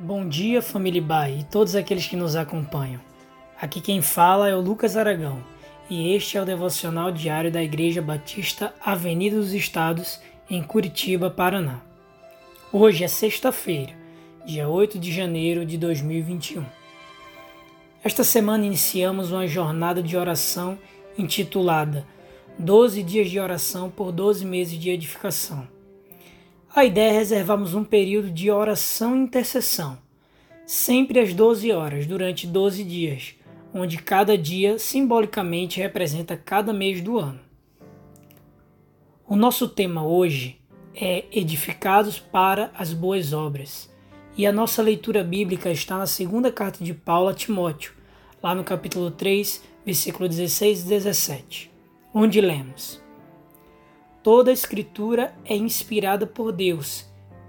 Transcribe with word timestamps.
Bom 0.00 0.28
dia, 0.28 0.62
família 0.62 1.02
Bai 1.02 1.38
e 1.40 1.42
todos 1.42 1.74
aqueles 1.74 2.06
que 2.06 2.14
nos 2.14 2.36
acompanham. 2.36 3.00
Aqui 3.60 3.80
quem 3.80 4.00
fala 4.00 4.48
é 4.48 4.54
o 4.54 4.60
Lucas 4.60 4.96
Aragão 4.96 5.42
e 5.90 6.14
este 6.14 6.38
é 6.38 6.40
o 6.40 6.44
devocional 6.44 7.10
diário 7.10 7.50
da 7.50 7.60
Igreja 7.60 8.00
Batista 8.00 8.72
Avenida 8.80 9.36
dos 9.36 9.52
Estados, 9.52 10.20
em 10.48 10.62
Curitiba, 10.62 11.28
Paraná. 11.28 11.80
Hoje 12.72 13.02
é 13.02 13.08
sexta-feira, 13.08 13.92
dia 14.46 14.68
8 14.68 15.00
de 15.00 15.10
janeiro 15.10 15.66
de 15.66 15.76
2021. 15.76 16.64
Esta 18.04 18.22
semana 18.22 18.64
iniciamos 18.64 19.32
uma 19.32 19.48
jornada 19.48 20.00
de 20.00 20.16
oração 20.16 20.78
intitulada 21.18 22.06
12 22.56 23.02
dias 23.02 23.28
de 23.28 23.40
oração 23.40 23.90
por 23.90 24.12
12 24.12 24.46
meses 24.46 24.78
de 24.78 24.90
edificação. 24.90 25.66
A 26.78 26.84
ideia 26.84 27.10
é 27.10 27.12
reservarmos 27.12 27.74
um 27.74 27.82
período 27.82 28.30
de 28.30 28.52
oração 28.52 29.16
e 29.16 29.18
intercessão, 29.18 29.98
sempre 30.64 31.18
às 31.18 31.34
12 31.34 31.72
horas, 31.72 32.06
durante 32.06 32.46
12 32.46 32.84
dias, 32.84 33.34
onde 33.74 33.98
cada 33.98 34.38
dia 34.38 34.78
simbolicamente 34.78 35.80
representa 35.80 36.36
cada 36.36 36.72
mês 36.72 37.00
do 37.00 37.18
ano. 37.18 37.40
O 39.26 39.34
nosso 39.34 39.66
tema 39.66 40.06
hoje 40.06 40.60
é 40.94 41.24
Edificados 41.32 42.20
para 42.20 42.70
as 42.78 42.92
Boas 42.92 43.32
Obras, 43.32 43.92
e 44.36 44.46
a 44.46 44.52
nossa 44.52 44.80
leitura 44.80 45.24
bíblica 45.24 45.72
está 45.72 45.98
na 45.98 46.06
segunda 46.06 46.52
carta 46.52 46.84
de 46.84 46.94
Paulo 46.94 47.28
a 47.28 47.34
Timóteo, 47.34 47.92
lá 48.40 48.54
no 48.54 48.62
capítulo 48.62 49.10
3, 49.10 49.64
versículo 49.84 50.28
16 50.28 50.82
e 50.82 50.88
17, 50.88 51.72
onde 52.14 52.40
lemos. 52.40 53.07
Toda 54.22 54.50
a 54.50 54.54
Escritura 54.54 55.34
é 55.44 55.56
inspirada 55.56 56.26
por 56.26 56.52
Deus 56.52 57.06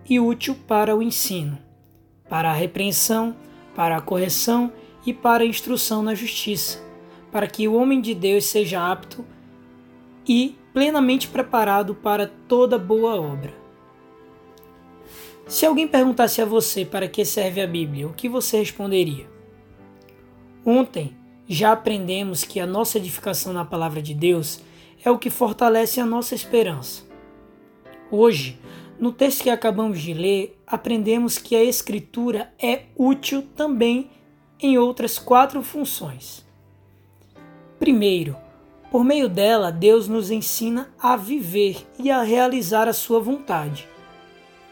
e 0.07 0.19
útil 0.19 0.55
para 0.67 0.95
o 0.95 1.01
ensino, 1.01 1.57
para 2.29 2.51
a 2.51 2.53
repreensão, 2.53 3.35
para 3.75 3.97
a 3.97 4.01
correção 4.01 4.71
e 5.05 5.13
para 5.13 5.43
a 5.43 5.47
instrução 5.47 6.01
na 6.03 6.13
justiça, 6.13 6.79
para 7.31 7.47
que 7.47 7.67
o 7.67 7.73
homem 7.73 7.99
de 8.01 8.13
Deus 8.13 8.45
seja 8.45 8.91
apto 8.91 9.25
e 10.27 10.55
plenamente 10.73 11.27
preparado 11.27 11.95
para 11.95 12.27
toda 12.47 12.77
boa 12.77 13.19
obra. 13.19 13.53
Se 15.47 15.65
alguém 15.65 15.87
perguntasse 15.87 16.39
a 16.41 16.45
você 16.45 16.85
para 16.85 17.07
que 17.07 17.25
serve 17.25 17.59
a 17.59 17.65
Bíblia, 17.65 18.07
o 18.07 18.13
que 18.13 18.29
você 18.29 18.57
responderia? 18.59 19.27
Ontem 20.63 21.17
já 21.47 21.71
aprendemos 21.71 22.43
que 22.43 22.59
a 22.59 22.67
nossa 22.67 22.99
edificação 22.99 23.51
na 23.51 23.65
palavra 23.65 24.03
de 24.03 24.13
Deus 24.13 24.61
é 25.03 25.09
o 25.11 25.17
que 25.17 25.29
fortalece 25.29 25.99
a 25.99 26.05
nossa 26.05 26.35
esperança. 26.35 27.03
Hoje, 28.11 28.59
no 28.99 29.11
texto 29.11 29.43
que 29.43 29.49
acabamos 29.49 30.01
de 30.01 30.13
ler, 30.13 30.59
aprendemos 30.65 31.37
que 31.37 31.55
a 31.55 31.63
Escritura 31.63 32.51
é 32.61 32.83
útil 32.97 33.47
também 33.55 34.11
em 34.59 34.77
outras 34.77 35.17
quatro 35.17 35.63
funções. 35.63 36.45
Primeiro, 37.79 38.35
por 38.91 39.03
meio 39.03 39.29
dela, 39.29 39.71
Deus 39.71 40.07
nos 40.07 40.31
ensina 40.31 40.91
a 40.99 41.15
viver 41.15 41.87
e 41.97 42.09
a 42.09 42.23
realizar 42.23 42.87
a 42.87 42.93
sua 42.93 43.19
vontade. 43.19 43.87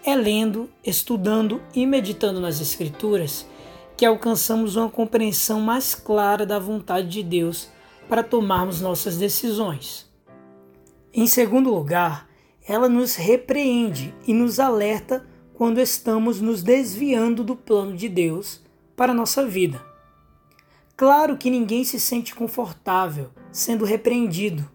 É 0.04 0.16
lendo, 0.16 0.70
estudando 0.84 1.62
e 1.74 1.86
meditando 1.86 2.40
nas 2.40 2.60
Escrituras 2.60 3.46
que 3.96 4.06
alcançamos 4.06 4.76
uma 4.76 4.90
compreensão 4.90 5.60
mais 5.60 5.96
clara 5.96 6.46
da 6.46 6.60
vontade 6.60 7.08
de 7.08 7.24
Deus 7.24 7.68
para 8.08 8.24
tomarmos 8.24 8.80
nossas 8.80 9.18
decisões. 9.18 10.07
Em 11.14 11.26
segundo 11.26 11.74
lugar, 11.74 12.28
ela 12.68 12.90
nos 12.90 13.16
repreende 13.16 14.14
e 14.28 14.34
nos 14.34 14.60
alerta 14.60 15.26
quando 15.54 15.80
estamos 15.80 16.42
nos 16.42 16.62
desviando 16.62 17.44
do 17.44 17.56
plano 17.56 17.96
de 17.96 18.10
Deus 18.10 18.62
para 18.96 19.12
a 19.12 19.16
nossa 19.16 19.46
vida. 19.46 19.84
Claro 20.96 21.38
que 21.38 21.50
ninguém 21.50 21.84
se 21.84 22.00
sente 22.00 22.36
confortável 22.36 23.30
sendo 23.52 23.86
repreendido, 23.86 24.70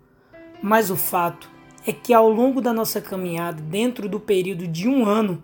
mas 0.63 0.91
o 0.91 0.97
fato 0.97 1.51
é 1.87 1.93
que 1.93 2.15
ao 2.15 2.29
longo 2.31 2.61
da 2.61 2.73
nossa 2.73 3.01
caminhada, 3.01 3.61
dentro 3.61 4.09
do 4.09 4.19
período 4.19 4.67
de 4.67 4.89
um 4.89 5.05
ano, 5.05 5.43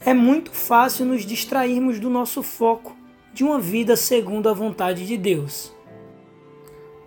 é 0.00 0.12
muito 0.12 0.50
fácil 0.50 1.06
nos 1.06 1.24
distrairmos 1.24 2.00
do 2.00 2.10
nosso 2.10 2.42
foco 2.42 2.96
de 3.32 3.44
uma 3.44 3.58
vida 3.58 3.96
segundo 3.96 4.48
a 4.48 4.52
vontade 4.52 5.06
de 5.06 5.16
Deus. 5.16 5.72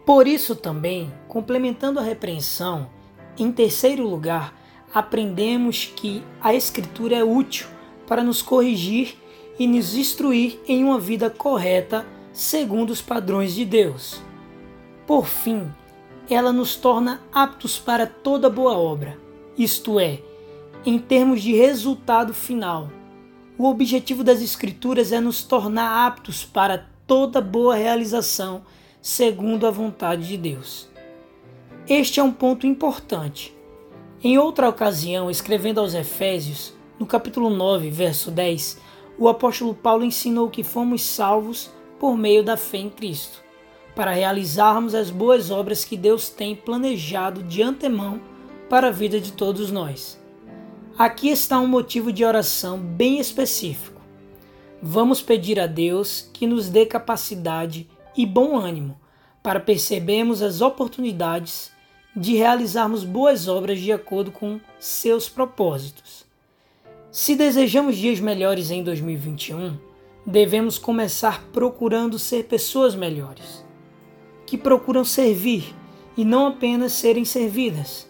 Por 0.05 0.27
isso 0.27 0.55
também, 0.55 1.11
complementando 1.27 1.99
a 1.99 2.03
repreensão, 2.03 2.89
em 3.37 3.51
terceiro 3.51 4.07
lugar, 4.07 4.53
aprendemos 4.93 5.91
que 5.95 6.23
a 6.41 6.53
Escritura 6.53 7.17
é 7.17 7.23
útil 7.23 7.67
para 8.07 8.23
nos 8.23 8.41
corrigir 8.41 9.15
e 9.59 9.67
nos 9.67 9.95
instruir 9.95 10.59
em 10.67 10.83
uma 10.83 10.99
vida 10.99 11.29
correta 11.29 12.05
segundo 12.31 12.91
os 12.91 13.01
padrões 13.01 13.53
de 13.53 13.65
Deus. 13.65 14.21
Por 15.05 15.25
fim, 15.25 15.67
ela 16.29 16.51
nos 16.51 16.75
torna 16.75 17.21
aptos 17.33 17.79
para 17.79 18.05
toda 18.05 18.49
boa 18.49 18.77
obra, 18.77 19.17
isto 19.57 19.99
é, 19.99 20.19
em 20.85 20.99
termos 20.99 21.41
de 21.41 21.53
resultado 21.53 22.33
final. 22.33 22.89
O 23.57 23.67
objetivo 23.67 24.23
das 24.23 24.41
Escrituras 24.41 25.11
é 25.11 25.19
nos 25.19 25.43
tornar 25.43 26.05
aptos 26.05 26.45
para 26.45 26.85
toda 27.07 27.41
boa 27.41 27.75
realização 27.75 28.61
segundo 29.01 29.65
a 29.65 29.71
vontade 29.71 30.27
de 30.27 30.37
Deus. 30.37 30.89
Este 31.89 32.19
é 32.19 32.23
um 32.23 32.33
ponto 32.33 32.67
importante. 32.67 33.55
Em 34.21 34.37
outra 34.37 34.67
ocasião, 34.67 35.31
escrevendo 35.31 35.79
aos 35.79 35.93
Efésios, 35.93 36.73
no 36.99 37.05
capítulo 37.05 37.49
9, 37.49 37.89
verso 37.89 38.29
10, 38.29 38.77
o 39.17 39.29
apóstolo 39.29 39.73
Paulo 39.73 40.03
ensinou 40.03 40.49
que 40.49 40.65
fomos 40.65 41.01
salvos 41.01 41.71
por 41.97 42.17
meio 42.17 42.43
da 42.43 42.57
fé 42.57 42.79
em 42.79 42.89
Cristo, 42.89 43.41
para 43.95 44.11
realizarmos 44.11 44.93
as 44.93 45.09
boas 45.09 45.49
obras 45.49 45.85
que 45.85 45.95
Deus 45.95 46.27
tem 46.27 46.57
planejado 46.57 47.41
de 47.41 47.63
antemão 47.63 48.19
para 48.69 48.89
a 48.89 48.91
vida 48.91 49.17
de 49.17 49.31
todos 49.31 49.71
nós. 49.71 50.21
Aqui 50.97 51.29
está 51.29 51.57
um 51.57 51.67
motivo 51.67 52.11
de 52.11 52.25
oração 52.25 52.77
bem 52.77 53.17
específico. 53.17 54.01
Vamos 54.81 55.21
pedir 55.21 55.57
a 55.57 55.67
Deus 55.67 56.29
que 56.33 56.45
nos 56.47 56.67
dê 56.67 56.85
capacidade 56.85 57.89
e 58.13 58.25
bom 58.25 58.57
ânimo 58.57 58.99
para 59.41 59.61
percebermos 59.61 60.41
as 60.41 60.59
oportunidades 60.59 61.76
de 62.17 62.35
realizarmos 62.35 63.03
boas 63.03 63.47
obras 63.47 63.79
de 63.79 63.91
acordo 63.91 64.31
com 64.31 64.59
seus 64.79 65.29
propósitos. 65.29 66.25
Se 67.11 67.35
desejamos 67.35 67.95
dias 67.95 68.19
melhores 68.19 68.71
em 68.71 68.83
2021, 68.83 69.77
devemos 70.25 70.79
começar 70.79 71.43
procurando 71.53 72.17
ser 72.17 72.45
pessoas 72.45 72.95
melhores, 72.95 73.63
que 74.47 74.57
procuram 74.57 75.05
servir 75.05 75.75
e 76.17 76.25
não 76.25 76.47
apenas 76.47 76.93
serem 76.93 77.23
servidas, 77.23 78.09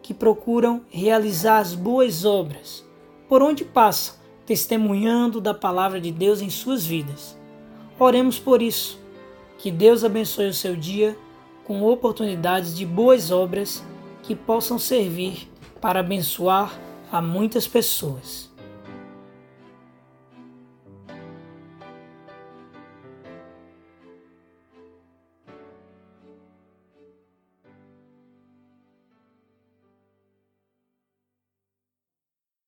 que 0.00 0.14
procuram 0.14 0.82
realizar 0.88 1.58
as 1.58 1.74
boas 1.74 2.24
obras 2.24 2.84
por 3.28 3.42
onde 3.42 3.64
passam, 3.64 4.14
testemunhando 4.46 5.40
da 5.40 5.54
palavra 5.54 6.00
de 6.00 6.12
Deus 6.12 6.40
em 6.40 6.50
suas 6.50 6.86
vidas. 6.86 7.36
Oremos 7.98 8.38
por 8.38 8.62
isso. 8.62 8.98
Que 9.58 9.70
Deus 9.70 10.02
abençoe 10.02 10.46
o 10.46 10.54
seu 10.54 10.74
dia 10.74 11.16
com 11.70 11.84
oportunidades 11.84 12.76
de 12.76 12.84
boas 12.84 13.30
obras 13.30 13.80
que 14.24 14.34
possam 14.34 14.76
servir 14.76 15.48
para 15.80 16.00
abençoar 16.00 16.76
a 17.12 17.22
muitas 17.22 17.68
pessoas. 17.68 18.49